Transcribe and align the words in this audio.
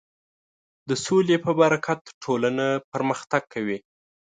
د 0.89 0.91
سولې 1.05 1.37
په 1.45 1.51
برکت 1.59 2.01
ټولنه 2.23 2.65
پرمختګ 2.93 3.41
کوي. 3.53 3.77